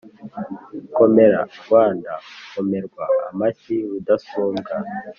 [0.95, 4.75] komera(rwanda)komerwa amashyi rudasumbwa.